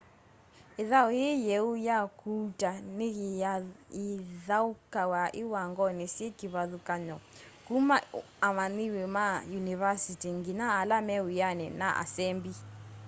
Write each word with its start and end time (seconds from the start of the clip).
ithau 0.81 1.07
yii 1.19 1.37
yeu 1.49 1.69
ya 1.87 1.99
kuuta 2.19 2.71
ni 2.97 3.07
yithaukawa 3.97 5.21
iwangoni 5.41 6.05
syi 6.13 6.25
kivathukanyo 6.39 7.15
kuma 7.65 7.95
amanyiwa 8.47 9.03
ma 9.15 9.25
yunivasĩtĩ 9.53 10.29
nginya 10.37 10.67
ala 10.79 10.97
me 11.07 11.15
wiani 11.27 11.65
na 11.79 11.87
asembi 12.03 12.53